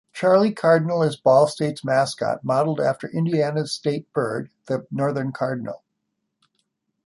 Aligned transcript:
Charlie 0.13 0.51
Cardinal 0.55 1.03
is 1.03 1.15
Ball 1.15 1.45
State's 1.45 1.85
mascot, 1.85 2.43
modeled 2.43 2.79
after 2.81 3.07
Indiana's 3.09 3.71
state 3.71 4.11
bird, 4.13 4.49
the 4.65 4.87
northern 4.89 5.31
cardinal. 5.31 5.83